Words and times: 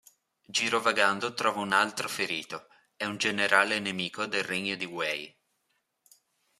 Girovagando 0.47 1.35
trova 1.35 1.59
un 1.59 1.73
altro 1.73 2.09
ferito: 2.09 2.65
è 2.95 3.05
un 3.05 3.17
generale 3.17 3.77
nemico 3.79 4.25
del 4.25 4.43
regno 4.43 4.73
di 4.75 4.85
Wei. 4.85 5.37